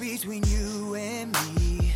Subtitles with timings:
[0.00, 1.92] between you and me.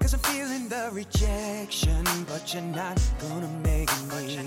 [0.00, 4.38] Cause I'm feeling the rejection, but you're not gonna make me.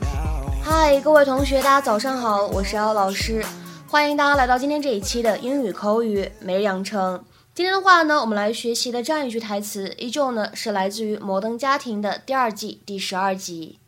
[0.00, 0.52] Now.
[0.62, 3.44] 嗨，各位同学，大家早上好，我是姚老师，
[3.88, 7.24] 欢迎大家来到今天这一期的英语口语每日养成。
[7.54, 13.78] 今天的话呢，我们来学习的这样一句台词，依旧呢是来自于《摩登家庭》的第二季第十二集。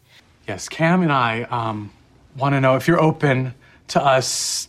[0.46, 1.90] Yes, Cam and I um,
[2.36, 3.54] want to know if you're open
[3.88, 4.66] to us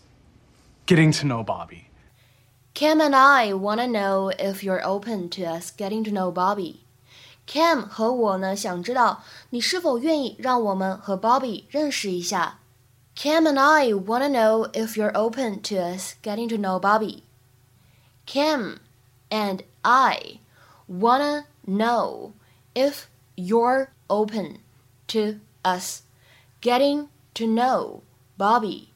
[0.86, 1.86] getting to know Bobby.
[2.75, 6.81] Cam and I wanna know if you're open to us getting to know Bobby.
[7.47, 16.81] Cam 和我呢，想知道你是否愿意让我们和 Bobby and I wanna know if you're open to us getting to know
[16.81, 17.25] Bobby.
[18.27, 18.79] Cam
[19.29, 20.41] and I
[20.89, 22.33] wanna know
[22.75, 24.61] if you're open
[25.09, 26.03] to us
[26.63, 28.01] getting to know
[28.39, 28.92] Bobby.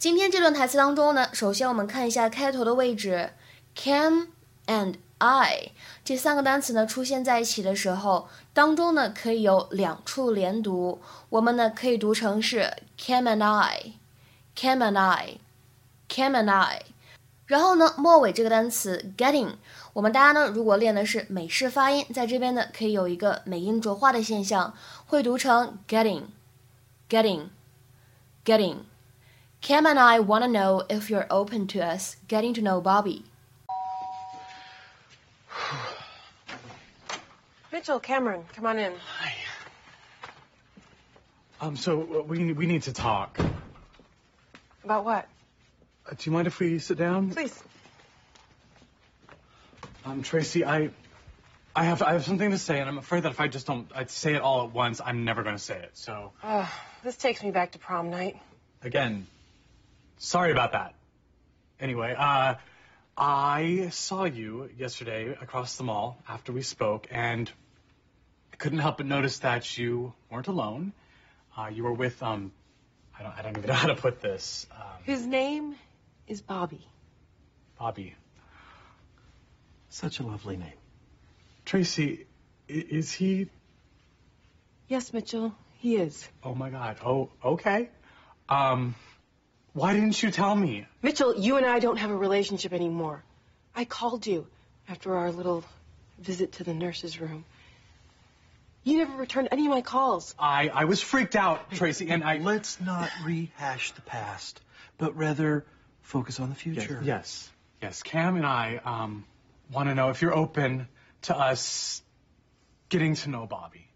[0.00, 3.34] 今天这段台词当中呢，首先我们看一下开头的位置
[3.76, 4.28] ，Cam
[4.64, 16.80] and I 这三个单词呢出现在一起的时候，当中呢可以有两处连读，我们呢可以读成是 Cam and I，Cam and I，Cam and I。
[17.44, 19.56] 然后呢，末尾这个单词 getting，
[19.92, 24.72] 我们大家呢如果练的是美式发音，在这边呢可以有一个美音浊化的现象，
[25.04, 28.76] 会读成 getting，getting，getting。
[29.60, 33.24] Cam and I want to know if you're open to us getting to know Bobby.
[37.72, 38.92] Mitchell, Cameron, come on in.
[39.18, 39.34] Hi.
[41.60, 43.38] Um, so uh, we we need to talk.
[43.38, 43.48] Uh,
[44.84, 45.28] About what?
[46.10, 47.30] do you mind if we sit down?
[47.30, 47.62] Please.
[50.04, 50.90] Um, Tracy, I
[51.76, 53.88] I have I have something to say, and I'm afraid that if I just don't
[53.94, 55.90] I say it all at once, I'm never going to say it.
[55.92, 56.66] So Uh,
[57.04, 58.40] this takes me back to prom night.
[58.82, 59.26] again,
[60.20, 60.94] sorry about that.
[61.80, 62.54] Anyway, uh,
[63.16, 67.50] I saw you yesterday across the mall after we spoke, and
[68.52, 70.92] I couldn't help but notice that you weren't alone.
[71.56, 72.52] Uh, you were with um,
[73.18, 74.66] I don't I don't even know how to put this.
[74.70, 75.74] Um, His name
[76.28, 76.86] is Bobby.
[77.78, 78.14] Bobby,
[79.88, 80.72] Such a lovely name.
[81.64, 82.26] Tracy,
[82.68, 83.48] is he?
[84.86, 86.28] Yes, Mitchell, he is.
[86.44, 86.98] Oh my God.
[87.04, 87.88] Oh, okay.
[88.50, 88.94] Um,
[89.72, 90.86] why didn't you tell me?
[91.02, 93.22] Mitchell, you and I don't have a relationship anymore.
[93.74, 94.46] I called you
[94.88, 95.64] after our little
[96.18, 97.44] visit to the nurse's room.
[98.82, 100.34] You never returned any of my calls.
[100.38, 102.38] I I was freaked out, Tracy, and I.
[102.38, 104.60] Let's not rehash the past,
[104.96, 105.66] but rather
[106.02, 107.00] focus on the future.
[107.04, 107.48] Yes,
[107.82, 108.02] yes.
[108.02, 109.24] Cam and I um,
[109.70, 110.88] want to know if you're open
[111.22, 112.02] to us
[112.88, 113.86] getting to know Bobby.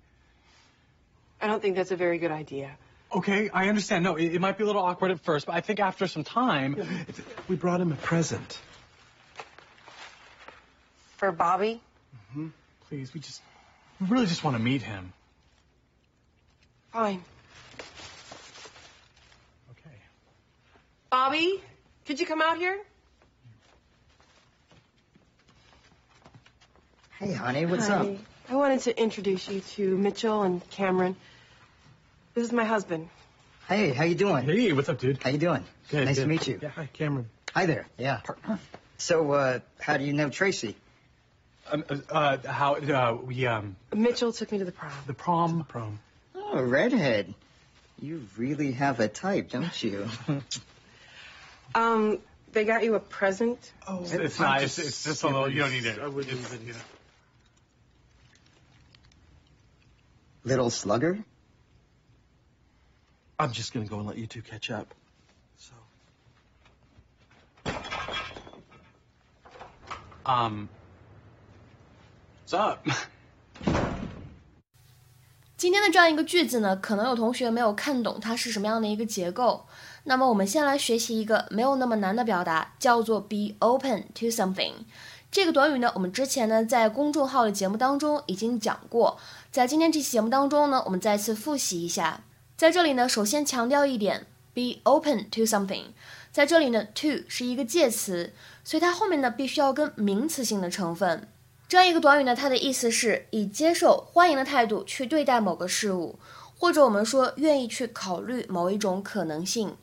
[1.40, 2.76] I don't think that's a very good idea.
[3.14, 4.02] Okay, I understand.
[4.02, 6.24] No, it, it might be a little awkward at first, but I think after some
[6.24, 6.76] time,
[7.48, 8.58] We brought him a present.
[11.16, 11.80] For Bobby?
[12.30, 12.48] Mm-hmm.
[12.88, 13.40] Please, we just
[14.00, 15.12] we really just want to meet him.
[16.92, 17.22] Fine.
[19.70, 19.96] Okay.
[21.10, 21.62] Bobby,
[22.06, 22.78] could you come out here?
[27.20, 28.06] Hey, honey, what's up?
[28.06, 28.18] Hi.
[28.48, 31.16] I wanted to introduce you to Mitchell and Cameron.
[32.34, 33.08] This is my husband.
[33.68, 34.44] Hey, how you doing?
[34.44, 35.22] Hey, what's up, dude?
[35.22, 35.64] How you doing?
[35.90, 36.22] Good, nice good.
[36.22, 36.58] to meet you.
[36.60, 37.28] Yeah, hi, Cameron.
[37.54, 37.86] Hi there.
[37.96, 38.20] Yeah.
[38.24, 38.58] Partner.
[38.98, 40.76] So, uh, how do you know Tracy?
[41.70, 44.92] Um, uh, uh, how uh, we um Mitchell took me to the prom.
[45.06, 45.58] the prom?
[45.58, 45.98] The Prom.
[46.34, 47.32] Oh, redhead.
[48.00, 50.08] You really have a type, don't you?
[51.76, 52.20] Um,
[52.52, 53.72] they got you a present.
[53.88, 54.78] Oh, It's, it's nice.
[54.78, 55.48] It's just a little.
[55.48, 55.98] You don't need it.
[55.98, 56.78] I wouldn't even- you know.
[60.44, 61.18] Little slugger?
[63.36, 64.94] I'm just gonna go and let you two catch up.
[65.58, 65.72] So.
[70.24, 70.68] Um.
[72.46, 72.86] What's up?
[75.56, 79.66] 今天的这样一个句子呢，可能有同学没有看懂它是什么样的一个结构。
[80.04, 84.72] 那么我们先来学习一个没有那么难的表达，叫做 be open to something。
[85.30, 89.18] 这个短语呢，我们之前呢在公众号的节目当中已经讲过，
[89.50, 92.20] 在今天这期节目当中呢，我们再次复习一下。
[92.56, 95.86] 在这里呢，首先强调一点，be open to something，
[96.30, 101.28] 在这里呢，to 是一个介词，所以它后面呢必须要跟名词性的成分。
[101.66, 106.18] 这样一个短语呢，它的意思是以接受、欢迎的态度去对待某个事物，
[106.56, 109.76] 或者我们说愿意去考虑某一种可能性。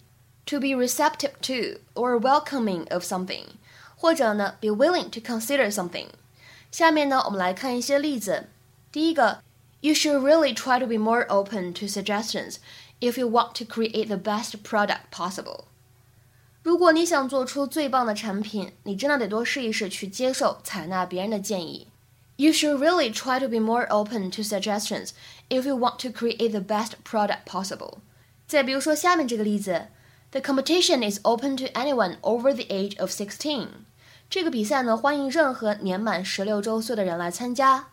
[0.46, 3.44] To be receptive to or welcoming of something，
[3.96, 6.08] 或者呢，be willing to consider something。
[6.72, 8.48] 下面呢，我们来看一些例子。
[8.92, 9.42] 第一个
[9.81, 12.57] ，You should really try to be more open to suggestions
[13.01, 15.65] if you want to create the best product possible。
[16.63, 21.89] 如果你想做出最棒的产品，你真的得多试一试，去接受、采纳别人的建议。
[22.37, 25.11] You should really try to be more open to suggestions
[25.49, 27.99] if you want to create the best product possible.
[28.47, 29.87] 再比如说下面这个例子，
[30.33, 33.69] The competition is open to anyone over the age of sixteen.
[34.29, 37.91] 这个比赛呢，欢迎任何年满十六周岁的人来参加。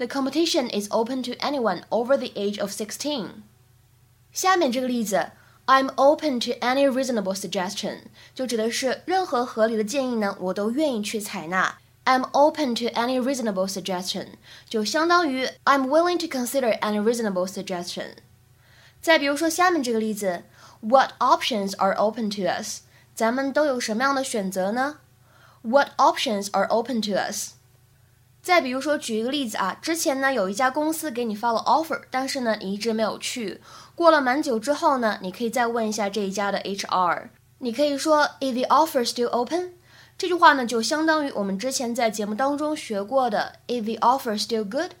[0.00, 3.42] The competition is open to anyone over the age of sixteen.
[4.32, 5.30] 下面这个例子，
[5.66, 8.00] I'm open to any reasonable suggestion，
[8.34, 11.78] 就指的是任何合理的建议呢，我都愿意去采纳。
[12.04, 14.28] I'm open to any reasonable suggestion，
[14.68, 18.16] 就相当于 I'm willing to consider any reasonable suggestion。
[19.00, 20.44] 再比如说下面这个例子，
[20.80, 22.82] What options are open to us？
[23.14, 24.98] 咱们都有什么样的选择呢？
[25.62, 27.54] What options are open to us？
[28.41, 33.61] 再比如说，举一个例子啊，之前呢有一家公司给你发了 offer，但是呢你一直没有去。
[33.93, 37.27] 过了蛮久之后呢，你可以再问一下这一家的 HR，
[37.59, 39.73] 你可以说 Is the offer still open？
[40.17, 44.91] 这句话呢就相当于我们之前在节目当中学过的 Is the offer still good？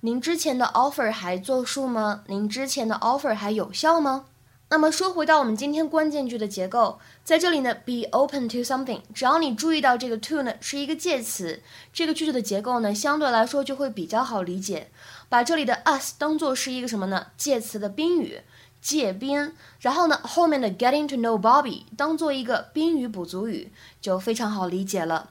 [0.00, 2.22] 您之前的 offer 还作数吗？
[2.28, 4.26] 您之前的 offer 还有效吗？
[4.70, 11.62] 那么说回到我们今天关键句的结构，在这里呢，be open to something，只要你注意到这个 to 呢是一个介词，
[11.92, 14.90] 这个句子的结构呢相对来说就会比较好理解。
[15.28, 17.26] 把这里的 us 当做是一个什么呢？
[17.36, 18.40] 介词的宾语，
[18.80, 19.52] 介宾。
[19.80, 23.70] 然后呢，后面的 getting to know Bobby 当做一个宾语补足语，
[24.00, 25.30] 就非常好理解了。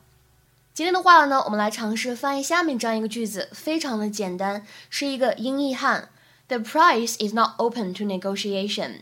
[0.74, 6.09] 今天的话呢，我们来尝试翻译下面这样一个句子，非常的简单，是一个英译汉
[6.47, 9.01] ：The price is not open to negotiation。